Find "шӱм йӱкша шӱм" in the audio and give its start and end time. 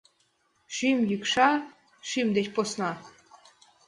0.75-2.27